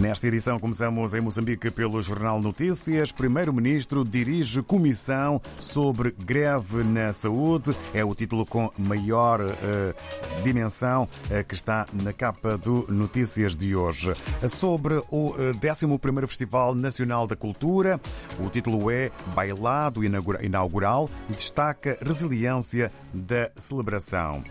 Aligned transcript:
Nesta 0.00 0.28
edição 0.28 0.58
começamos 0.58 1.14
em 1.14 1.22
Moçambique 1.22 1.70
pelo 1.70 2.02
Jornal 2.02 2.38
Notícias. 2.38 3.10
Primeiro-Ministro 3.12 4.04
dirige 4.04 4.62
comissão 4.62 5.40
sobre 5.58 6.10
greve 6.10 6.84
na 6.84 7.14
saúde. 7.14 7.74
É 7.94 8.04
o 8.04 8.14
título 8.14 8.44
com 8.44 8.70
maior 8.76 9.40
uh, 9.40 10.42
dimensão 10.42 11.04
uh, 11.04 11.44
que 11.48 11.54
está 11.54 11.86
na 11.94 12.12
capa 12.12 12.58
do 12.58 12.86
Notícias 12.90 13.56
de 13.56 13.74
hoje. 13.74 14.12
Sobre 14.46 14.96
o 15.10 15.30
uh, 15.30 15.54
11º 15.54 16.26
Festival 16.26 16.74
Nacional 16.74 17.26
da 17.26 17.34
Cultura, 17.34 17.98
o 18.38 18.50
título 18.50 18.90
é 18.90 19.10
Bailado 19.34 20.02
Inaugural 20.04 21.08
destaca 21.30 21.96
resiliência 22.02 22.92
da 23.14 23.50
celebração. 23.56 24.44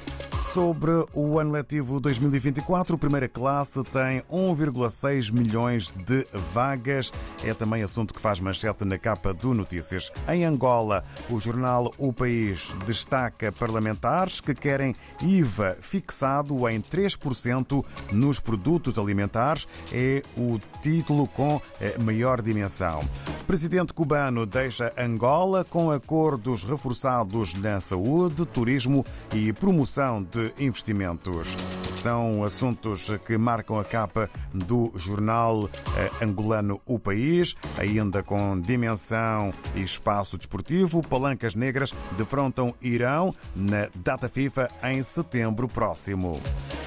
Sobre 0.54 0.92
o 1.14 1.38
ano 1.38 1.52
letivo 1.52 2.00
2024, 2.00 2.98
primeira 2.98 3.28
classe 3.28 3.84
tem 3.84 4.22
1,6 4.32 5.30
milhões 5.32 5.92
de 5.92 6.26
vagas. 6.54 7.12
É 7.44 7.54
também 7.54 7.84
assunto 7.84 8.14
que 8.14 8.22
faz 8.22 8.40
manchete 8.40 8.86
na 8.86 8.98
capa 8.98 9.34
do 9.34 9.54
Notícias. 9.54 10.12
Em 10.30 10.46
Angola, 10.46 11.04
o 11.30 11.40
jornal 11.40 11.92
O 11.98 12.14
País 12.14 12.74
destaca 12.86 13.52
parlamentares 13.52 14.40
que 14.40 14.54
querem 14.54 14.96
IVA 15.22 15.78
fixado 15.82 16.70
em 16.70 16.80
3% 16.80 17.84
nos 18.14 18.40
produtos 18.40 18.98
alimentares. 18.98 19.68
É 19.92 20.22
o 20.38 20.58
título 20.82 21.28
com 21.28 21.60
maior 22.02 22.42
dimensão. 22.42 23.02
Presidente 23.46 23.94
cubano 23.94 24.46
deixa 24.46 24.94
Angola 24.98 25.66
com 25.66 25.92
acordos 25.92 26.64
reforçados 26.64 27.54
na 27.56 27.80
saúde, 27.80 28.46
turismo 28.46 29.06
e 29.34 29.52
promoção 29.52 30.24
de 30.24 30.35
investimentos. 30.60 31.56
São 31.90 32.44
assuntos 32.44 33.12
que 33.26 33.38
marcam 33.38 33.80
a 33.80 33.84
capa 33.84 34.30
do 34.54 34.92
jornal 34.96 35.70
eh, 35.98 36.12
angolano 36.24 36.82
O 36.86 37.00
País, 37.00 37.56
ainda 37.78 38.24
com 38.24 38.60
dimensão 38.60 39.54
e 39.76 39.82
espaço 39.82 40.38
desportivo. 40.38 41.02
Palancas 41.02 41.56
Negras 41.56 41.94
defrontam 42.18 42.74
Irão 42.82 43.34
na 43.56 43.90
data 43.96 44.30
FIFA 44.30 44.70
em 44.84 45.02
setembro 45.04 45.68
próximo. 45.68 46.42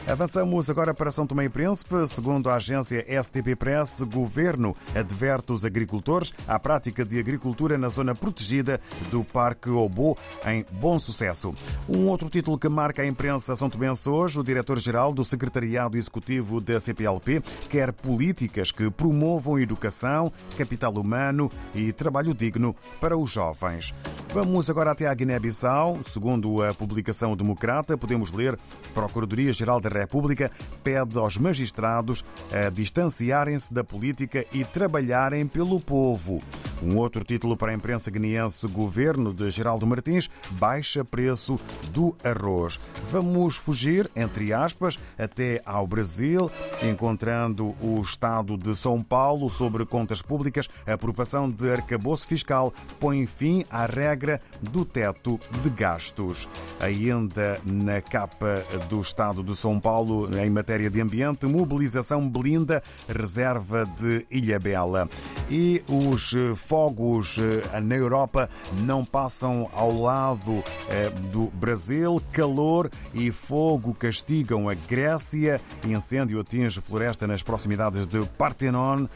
Avançamos 0.08 0.70
agora 0.70 0.94
para 0.94 1.10
São 1.10 1.26
Tomé 1.26 1.44
e 1.44 1.48
Príncipe. 1.50 1.94
Segundo 2.08 2.48
a 2.48 2.54
agência 2.54 3.04
STP 3.22 3.54
Press, 3.54 4.02
governo 4.02 4.74
adverte 4.94 5.52
os 5.52 5.66
agricultores 5.66 6.32
à 6.46 6.58
prática 6.58 7.04
de 7.04 7.18
agricultura 7.18 7.76
na 7.76 7.90
zona 7.90 8.14
protegida 8.14 8.80
do 9.10 9.22
Parque 9.22 9.68
Obo, 9.68 10.16
em 10.46 10.64
bom 10.80 10.98
sucesso. 10.98 11.52
Um 11.86 12.08
outro 12.08 12.30
título 12.30 12.58
que 12.58 12.70
marca 12.70 13.02
a 13.02 13.06
imprensa 13.06 13.54
são 13.54 13.68
tomense 13.68 14.08
hoje, 14.08 14.40
o 14.40 14.42
diretor-geral 14.42 15.12
do 15.12 15.22
Secretariado 15.22 15.98
Executivo 15.98 16.58
da 16.58 16.80
CPLP 16.80 17.42
quer 17.68 17.92
políticas 17.92 18.72
que 18.72 18.90
promovam 18.90 19.58
educação, 19.58 20.32
capital 20.56 20.94
humano 20.94 21.50
e 21.74 21.92
trabalho 21.92 22.32
digno 22.32 22.74
para 22.98 23.14
os 23.14 23.30
jovens. 23.30 23.92
Vamos 24.30 24.68
agora 24.68 24.90
até 24.90 25.06
a 25.06 25.14
Guiné-Bissau. 25.14 26.00
Segundo 26.04 26.62
a 26.62 26.74
publicação 26.74 27.34
Democrata, 27.34 27.96
podemos 27.96 28.30
ler 28.30 28.58
Procuradoria-Geral 28.92 29.80
da 29.80 29.88
República 29.88 30.50
pede 30.84 31.18
aos 31.18 31.38
magistrados 31.38 32.22
a 32.52 32.68
distanciarem-se 32.68 33.72
da 33.72 33.82
política 33.82 34.44
e 34.52 34.64
trabalharem 34.64 35.46
pelo 35.46 35.80
povo. 35.80 36.42
Um 36.82 36.96
outro 36.96 37.24
título 37.24 37.56
para 37.56 37.72
a 37.72 37.74
imprensa 37.74 38.10
guineense: 38.10 38.66
Governo 38.68 39.34
de 39.34 39.50
Geraldo 39.50 39.86
Martins 39.86 40.30
baixa 40.52 41.04
preço 41.04 41.58
do 41.92 42.16
arroz. 42.22 42.78
Vamos 43.10 43.56
fugir, 43.56 44.10
entre 44.14 44.52
aspas, 44.52 44.98
até 45.18 45.60
ao 45.64 45.86
Brasil, 45.86 46.50
encontrando 46.82 47.74
o 47.80 48.00
Estado 48.00 48.56
de 48.56 48.76
São 48.76 49.02
Paulo 49.02 49.48
sobre 49.48 49.84
contas 49.84 50.22
públicas. 50.22 50.68
A 50.86 50.92
aprovação 50.92 51.50
de 51.50 51.68
arcabouço 51.70 52.26
fiscal 52.26 52.72
põe 53.00 53.26
fim 53.26 53.64
à 53.70 53.86
regra 53.86 54.40
do 54.60 54.84
teto 54.84 55.38
de 55.62 55.70
gastos. 55.70 56.48
Ainda 56.80 57.60
na 57.64 58.00
capa 58.00 58.62
do 58.88 59.00
Estado 59.00 59.42
de 59.42 59.56
São 59.56 59.80
Paulo, 59.80 60.28
em 60.38 60.50
matéria 60.50 60.88
de 60.88 61.00
ambiente, 61.00 61.46
mobilização 61.46 62.28
blinda 62.28 62.82
reserva 63.08 63.84
de 63.84 64.24
Ilhabela. 64.30 65.08
E 65.50 65.82
os 65.88 66.34
fogos 66.68 67.38
eh, 67.38 67.80
na 67.80 67.94
Europa 67.94 68.50
não 68.82 69.02
passam 69.02 69.70
ao 69.72 69.90
lado 69.90 70.62
eh, 70.90 71.08
do 71.32 71.46
Brasil. 71.46 72.22
Calor 72.30 72.90
e 73.14 73.32
fogo 73.32 73.94
castigam 73.94 74.68
a 74.68 74.74
Grécia. 74.74 75.62
Incêndio 75.82 76.38
atinge 76.38 76.78
floresta 76.82 77.26
nas 77.26 77.42
proximidades 77.42 78.06
de 78.06 78.22
Partenon. 78.36 79.06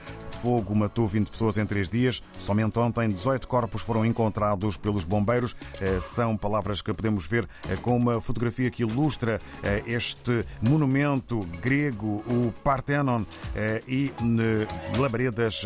Fogo 0.40 0.74
matou 0.74 1.06
20 1.06 1.30
pessoas 1.30 1.58
em 1.58 1.66
três 1.66 1.90
dias. 1.90 2.22
Somente 2.38 2.78
ontem, 2.78 3.10
18 3.10 3.46
corpos 3.46 3.82
foram 3.82 4.04
encontrados 4.06 4.78
pelos 4.78 5.04
bombeiros. 5.04 5.54
Eh, 5.78 6.00
são 6.00 6.38
palavras 6.38 6.80
que 6.80 6.92
podemos 6.94 7.26
ver 7.26 7.46
com 7.82 7.94
uma 7.94 8.18
fotografia 8.18 8.70
que 8.70 8.82
ilustra 8.82 9.40
este 9.86 10.44
monumento 10.60 11.40
grego, 11.60 12.24
o 12.26 12.52
Partenon, 12.64 13.24
e 13.86 14.12
labaredas 14.98 15.64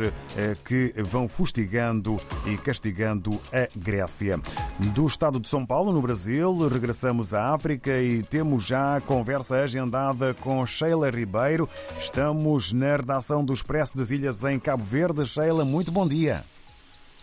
que 0.65 0.95
vão 1.03 1.29
e 2.47 2.57
castigando 2.57 3.33
a 3.53 3.69
Grécia. 3.79 4.39
Do 4.95 5.07
estado 5.07 5.39
de 5.39 5.47
São 5.47 5.67
Paulo, 5.67 5.93
no 5.93 6.01
Brasil, 6.01 6.69
regressamos 6.69 7.35
à 7.35 7.53
África 7.55 8.01
e 8.01 8.23
temos 8.23 8.67
já 8.67 8.97
a 8.97 9.01
conversa 9.01 9.57
agendada 9.57 10.33
com 10.35 10.65
Sheila 10.67 11.11
Ribeiro. 11.11 11.69
Estamos 11.99 12.73
na 12.73 12.97
redação 12.97 13.45
do 13.45 13.53
Expresso 13.53 13.97
das 13.97 14.11
Ilhas 14.11 14.43
em 14.45 14.59
Cabo 14.59 14.83
Verde. 14.83 15.27
Sheila, 15.27 15.65
muito 15.65 15.93
bom 15.93 16.09
dia. 16.09 16.45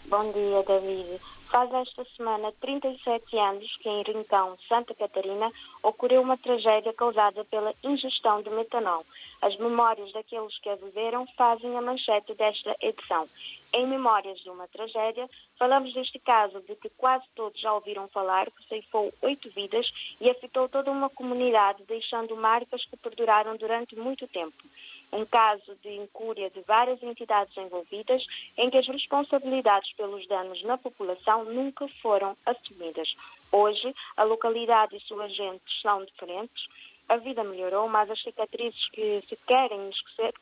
Bom 0.06 0.32
dia, 0.32 0.64
David. 0.68 1.20
Faz 1.54 1.72
esta 1.72 2.04
semana 2.18 2.52
37 2.62 3.38
anos 3.38 3.78
que 3.78 3.88
em 3.88 4.02
Rincão, 4.02 4.58
Santa 4.68 4.96
Catarina, 4.96 5.52
ocorreu 5.84 6.22
uma 6.22 6.36
tragédia 6.36 6.92
causada 6.94 7.46
pela 7.46 7.74
ingestão 7.84 8.42
de 8.42 8.50
metanol. 8.50 9.06
As 9.44 9.58
memórias 9.58 10.10
daqueles 10.14 10.58
que 10.60 10.70
a 10.70 10.76
viveram 10.76 11.28
fazem 11.36 11.76
a 11.76 11.82
manchete 11.82 12.34
desta 12.34 12.74
edição. 12.80 13.28
Em 13.76 13.86
Memórias 13.86 14.40
de 14.40 14.50
uma 14.50 14.70
Tragédia, 14.70 15.30
falamos 15.60 15.94
deste 15.94 16.18
caso 16.18 16.62
de 16.62 16.74
que 16.78 16.90
quase 16.92 17.26
todos 17.36 17.60
já 17.60 17.74
ouviram 17.74 18.08
falar, 18.08 18.50
que 18.50 18.66
ceifou 18.70 19.14
oito 19.22 19.50
vidas 19.50 19.86
e 20.22 20.30
afetou 20.30 20.70
toda 20.70 20.90
uma 20.90 21.10
comunidade, 21.10 21.84
deixando 21.84 22.38
marcas 22.38 22.86
que 22.86 22.96
perduraram 22.96 23.58
durante 23.58 23.98
muito 23.98 24.26
tempo 24.30 24.64
um 25.12 25.26
caso 25.26 25.76
de 25.84 25.90
incúria 25.90 26.50
de 26.50 26.62
várias 26.62 27.02
entidades 27.04 27.56
envolvidas, 27.56 28.26
em 28.58 28.70
que 28.70 28.78
as 28.78 28.88
responsabilidades 28.88 29.94
pelos 29.94 30.28
danos 30.28 30.64
na 30.64 30.78
população 30.78 31.46
nunca 31.46 31.88
foram 32.02 32.36
assumidas. 32.46 33.14
Hoje, 33.52 33.94
a 34.18 34.24
localidade 34.24 34.96
e 34.96 35.02
suas 35.02 35.32
gentes 35.36 35.82
são 35.82 36.04
diferentes, 36.04 36.68
a 37.14 37.18
vida 37.18 37.44
melhorou, 37.44 37.88
mas 37.88 38.10
as 38.10 38.22
cicatrizes 38.22 38.90
que 38.90 39.24
se 39.28 39.36
querem 39.46 39.90
esquecer 39.90 40.34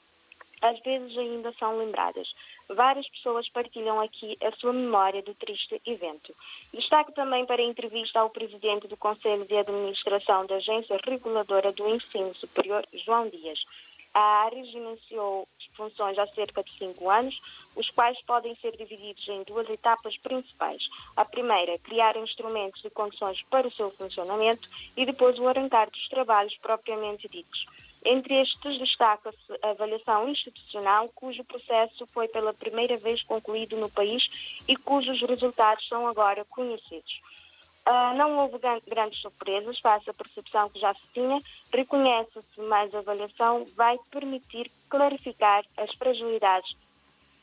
às 0.62 0.80
vezes 0.82 1.18
ainda 1.18 1.52
são 1.54 1.78
lembradas. 1.78 2.28
Várias 2.70 3.08
pessoas 3.10 3.50
partilham 3.50 4.00
aqui 4.00 4.38
a 4.42 4.52
sua 4.52 4.72
memória 4.72 5.22
do 5.24 5.34
triste 5.34 5.82
evento. 5.86 6.34
Destaque 6.74 7.14
também 7.14 7.46
para 7.46 7.62
a 7.62 7.66
entrevista 7.66 8.20
ao 8.20 8.30
presidente 8.30 8.88
do 8.88 8.96
Conselho 8.96 9.46
de 9.46 9.58
Administração 9.58 10.46
da 10.46 10.56
Agência 10.56 11.00
Reguladora 11.04 11.72
do 11.72 11.90
Ensino 11.90 12.34
Superior, 12.36 12.86
João 12.94 13.28
Dias. 13.30 13.60
A 14.14 14.44
ARES 14.46 14.68
iniciou 14.74 15.48
funções 15.76 16.18
há 16.20 16.28
cerca 16.28 16.62
de 16.64 16.78
cinco 16.78 17.10
anos, 17.10 17.40
os 17.76 17.90
quais 17.92 18.22
podem 18.24 18.56
ser 18.58 18.76
divididos 18.76 19.26
em 19.30 19.44
duas 19.44 19.70
etapas 19.70 20.18
principais. 20.18 20.84
A 21.16 21.24
primeira, 21.24 21.80
criar 21.80 22.18
instrumentos 22.18 22.82
de 22.82 22.90
condições 22.90 23.42
para 23.50 23.68
o 23.68 23.72
seu 23.72 23.90
funcionamento 23.92 24.68
e 24.98 25.06
depois 25.06 25.40
o 25.40 25.48
arrancar 25.48 25.90
dos 25.90 26.10
trabalhos 26.10 26.56
propriamente 26.58 27.30
ditos. 27.30 27.66
Entre 28.04 28.42
estes, 28.42 28.80
destaca-se 28.80 29.38
a 29.62 29.70
avaliação 29.70 30.28
institucional, 30.28 31.08
cujo 31.16 31.44
processo 31.44 32.06
foi 32.08 32.28
pela 32.28 32.54
primeira 32.54 32.98
vez 32.98 33.24
concluído 33.24 33.78
no 33.78 33.90
país 33.90 34.24
e 34.68 34.76
cujos 34.76 35.22
resultados 35.22 35.88
são 35.88 36.08
agora 36.08 36.44
conhecidos. 36.46 37.22
Uh, 37.88 38.16
não 38.16 38.38
houve 38.38 38.60
grandes 38.88 39.20
surpresas 39.22 39.80
face 39.80 40.10
à 40.10 40.14
percepção 40.14 40.70
que 40.70 40.80
já 40.80 40.94
se 40.94 41.02
tinha. 41.14 41.42
Reconhece-se 41.74 42.62
mais 42.62 42.94
a 42.94 43.00
avaliação 43.00 43.66
vai 43.76 43.98
permitir 44.12 44.72
clarificar 44.88 45.66
as 45.78 45.92
fragilidades 45.96 46.76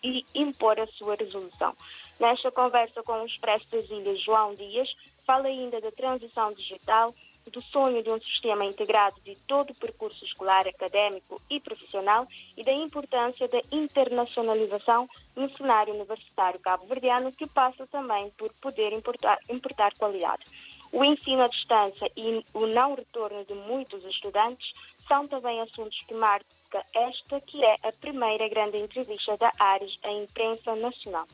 e 0.03 0.25
impor 0.35 0.79
a 0.79 0.87
sua 0.87 1.17
resolução. 1.17 1.75
Nesta 2.21 2.51
conversa 2.53 3.03
com 3.03 3.13
o 3.13 3.27
Expresso 3.27 3.67
das 3.71 3.89
Ilhas, 3.91 4.23
João 4.23 4.55
Dias, 4.55 4.89
fala 5.27 5.49
ainda 5.49 5.81
da 5.81 5.91
transição 5.93 6.53
digital, 6.53 7.15
do 7.51 7.63
sonho 7.63 8.03
de 8.03 8.11
um 8.11 8.21
sistema 8.21 8.65
integrado 8.65 9.21
de 9.25 9.37
todo 9.47 9.71
o 9.71 9.75
percurso 9.75 10.25
escolar, 10.25 10.67
académico 10.67 11.41
e 11.51 11.61
profissional 11.61 12.27
e 12.57 12.65
da 12.65 12.73
importância 12.73 13.49
da 13.49 13.61
internacionalização 13.71 15.09
no 15.35 15.51
cenário 15.57 15.95
universitário 15.95 16.61
cabo-verdiano, 16.61 17.33
que 17.33 17.47
passa 17.47 17.87
também 17.87 18.31
por 18.39 18.53
poder 18.55 18.93
importar, 18.93 19.39
importar 19.49 19.95
qualidade. 19.95 20.45
O 20.91 21.05
ensino 21.05 21.43
à 21.43 21.49
distância 21.49 22.11
e 22.17 22.45
o 22.55 22.67
não 22.67 22.95
retorno 22.95 23.45
de 23.45 23.55
muitos 23.55 24.05
estudantes 24.05 24.73
são 25.07 25.29
também 25.29 25.61
assuntos 25.61 25.99
que 26.07 26.15
marca 26.15 26.47
esta, 26.95 27.41
que 27.43 27.63
é 27.63 27.77
a 27.83 27.93
primeira 27.93 28.49
grande 28.49 28.79
entrevista 28.79 29.37
da 29.37 29.53
Ares 29.59 29.99
à 30.03 30.11
imprensa 30.11 30.75
nacional. 30.77 31.27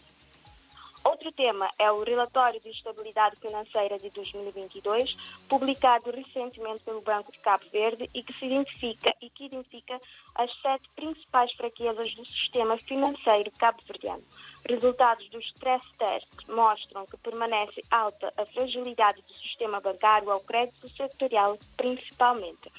Outro 1.15 1.31
tema 1.31 1.71
é 1.79 1.93
o 1.93 2.03
relatório 2.03 2.61
de 2.61 2.71
estabilidade 2.71 3.37
financeira 3.37 4.01
de 4.01 4.11
2022, 4.11 5.17
publicado 5.49 6.11
recentemente 6.11 6.83
pelo 6.83 7.01
Banco 7.03 7.31
de 7.31 7.39
Cabo 7.39 7.65
Verde 7.73 8.11
e 8.13 8.21
que 8.21 8.33
se 8.33 8.47
identifica 8.47 9.15
e 9.23 9.31
que 9.31 9.45
identifica 9.45 10.01
as 10.35 10.51
sete 10.61 10.91
principais 10.97 11.53
fraquezas 11.53 12.13
do 12.17 12.27
sistema 12.27 12.77
financeiro 12.79 13.49
cabo-verdiano. 13.53 14.25
Resultados 14.69 15.31
do 15.31 15.39
stress 15.39 15.87
test 15.99 16.27
mostram 16.49 17.07
que 17.07 17.17
permanece 17.19 17.81
alta 17.93 18.33
a 18.37 18.45
fragilidade 18.47 19.23
do 19.23 19.35
sistema 19.35 19.81
bancário 19.81 20.33
ao 20.33 20.41
crédito 20.41 20.89
setorial, 20.97 21.57
principalmente. 21.77 22.73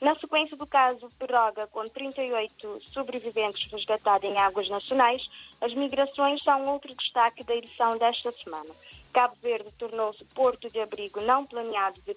Na 0.00 0.14
sequência 0.16 0.56
do 0.56 0.66
caso 0.66 1.10
Peroga, 1.18 1.66
com 1.68 1.88
38 1.88 2.82
sobreviventes 2.92 3.70
resgatados 3.72 4.28
em 4.28 4.36
águas 4.36 4.68
nacionais, 4.68 5.26
as 5.60 5.72
migrações 5.72 6.42
são 6.42 6.66
outro 6.68 6.94
destaque 6.94 7.42
da 7.42 7.56
edição 7.56 7.96
desta 7.96 8.30
semana. 8.32 8.74
Cabo 9.16 9.34
Verde 9.40 9.70
tornou-se 9.78 10.22
porto 10.26 10.68
de 10.68 10.78
abrigo 10.78 11.22
não 11.22 11.46
planeado 11.46 11.98
de 12.02 12.14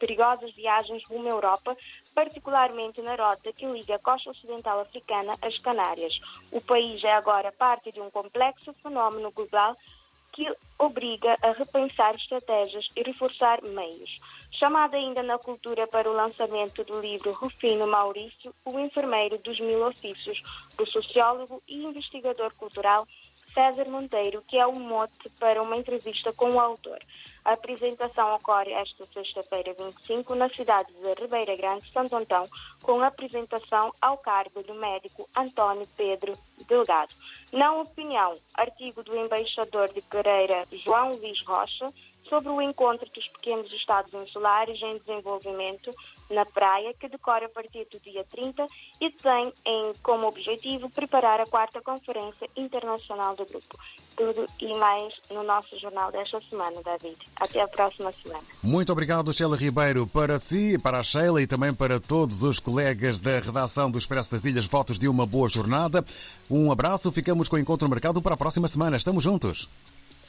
perigosas 0.00 0.52
viagens 0.56 1.04
rumo 1.04 1.28
à 1.28 1.30
Europa, 1.30 1.76
particularmente 2.12 3.00
na 3.00 3.14
rota 3.14 3.52
que 3.52 3.64
liga 3.64 3.94
a 3.94 3.98
costa 4.00 4.30
ocidental 4.30 4.80
africana 4.80 5.36
às 5.40 5.56
Canárias. 5.58 6.18
O 6.50 6.60
país 6.60 7.04
é 7.04 7.12
agora 7.12 7.52
parte 7.52 7.92
de 7.92 8.00
um 8.00 8.10
complexo 8.10 8.74
fenómeno 8.82 9.30
global 9.30 9.76
que 10.32 10.52
obriga 10.78 11.36
a 11.42 11.52
repensar 11.52 12.14
estratégias 12.14 12.88
e 12.96 13.02
reforçar 13.02 13.62
meios. 13.62 14.10
Chamada 14.52 14.96
ainda 14.96 15.22
na 15.22 15.38
cultura 15.38 15.86
para 15.86 16.10
o 16.10 16.14
lançamento 16.14 16.84
do 16.84 17.00
livro 17.00 17.32
Rufino 17.32 17.86
Maurício, 17.86 18.54
o 18.64 18.78
enfermeiro 18.78 19.38
dos 19.38 19.58
mil 19.60 19.86
ofícios, 19.86 20.42
do 20.76 20.86
sociólogo 20.90 21.62
e 21.68 21.84
investigador 21.84 22.54
cultural 22.54 23.06
César 23.54 23.88
Monteiro, 23.88 24.42
que 24.46 24.56
é 24.58 24.66
o 24.66 24.72
mote 24.72 25.28
para 25.38 25.62
uma 25.62 25.76
entrevista 25.76 26.32
com 26.32 26.52
o 26.52 26.60
autor. 26.60 26.98
A 27.44 27.52
apresentação 27.52 28.34
ocorre 28.34 28.72
esta 28.72 29.06
sexta-feira, 29.06 29.74
25, 29.74 30.34
na 30.34 30.48
cidade 30.50 30.92
de 30.92 31.20
Ribeira 31.20 31.56
Grande, 31.56 31.90
Santo 31.90 32.14
Antão, 32.14 32.48
com 32.82 33.00
a 33.00 33.06
apresentação 33.06 33.92
ao 34.00 34.18
cargo 34.18 34.62
do 34.62 34.74
médico 34.74 35.28
António 35.34 35.88
Pedro 35.96 36.38
Delgado. 36.64 37.12
Na 37.52 37.72
opinião, 37.74 38.38
artigo 38.54 39.02
do 39.02 39.16
embaixador 39.16 39.92
de 39.92 40.00
Pereira, 40.02 40.66
João 40.84 41.16
Luís 41.16 41.42
Rocha, 41.42 41.92
sobre 42.28 42.48
o 42.48 42.62
encontro 42.62 43.08
dos 43.12 43.26
pequenos 43.28 43.70
estados 43.72 44.14
insulares 44.14 44.80
em 44.80 44.98
desenvolvimento 44.98 45.90
na 46.30 46.46
praia, 46.46 46.94
que 46.94 47.08
decorre 47.08 47.46
a 47.46 47.48
partir 47.48 47.86
do 47.90 47.98
dia 47.98 48.24
30 48.30 48.64
e 49.00 49.10
tem 49.10 49.52
em, 49.66 49.92
como 50.00 50.28
objetivo 50.28 50.88
preparar 50.88 51.40
a 51.40 51.46
quarta 51.46 51.82
Conferência 51.82 52.48
Internacional 52.56 53.34
do 53.34 53.44
Grupo. 53.44 53.76
Tudo 54.16 54.46
e 54.60 54.74
mais 54.74 55.12
no 55.28 55.42
nosso 55.42 55.76
jornal 55.80 56.12
desta 56.12 56.40
semana, 56.42 56.80
David. 56.84 57.18
Até 57.36 57.60
a 57.60 57.66
próxima 57.66 58.12
semana. 58.12 58.44
Muito 58.62 58.92
obrigado, 58.92 59.32
Sheila 59.32 59.56
Ribeiro. 59.56 60.06
Para 60.06 60.38
si, 60.38 60.78
para 60.78 61.00
a 61.00 61.02
Sheila 61.02 61.42
e 61.42 61.46
também 61.46 61.74
para 61.74 61.98
todos 61.98 62.44
os 62.44 62.60
colegas 62.60 63.18
da 63.18 63.40
redação 63.40 63.90
do 63.90 63.98
Expresso 63.98 64.30
das 64.30 64.44
Ilhas, 64.44 64.66
votos 64.66 64.98
de 64.98 65.08
uma 65.08 65.26
boa 65.26 65.48
jornada. 65.48 66.04
Um 66.50 66.72
abraço, 66.72 67.12
ficamos 67.12 67.48
com 67.48 67.56
o 67.56 67.58
encontro 67.58 67.88
marcado 67.88 68.20
para 68.20 68.34
a 68.34 68.36
próxima 68.36 68.66
semana. 68.66 68.96
Estamos 68.96 69.22
juntos. 69.22 69.68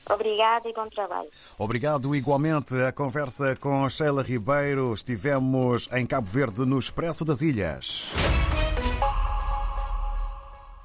Obrigado 0.09 0.67
e 0.67 0.73
bom 0.73 0.87
trabalho. 0.89 1.29
Obrigado 1.57 2.15
igualmente. 2.15 2.75
A 2.75 2.91
conversa 2.91 3.55
com 3.55 3.87
Sheila 3.89 4.21
Ribeiro. 4.21 4.93
Estivemos 4.93 5.87
em 5.91 6.05
Cabo 6.05 6.27
Verde 6.27 6.65
no 6.65 6.77
Expresso 6.77 7.23
das 7.25 7.41
Ilhas. 7.41 8.09